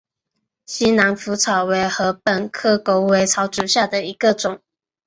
[0.65, 4.59] 西南莩草为禾本科狗尾草属下的一个种。